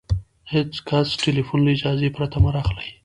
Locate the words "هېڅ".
0.53-0.71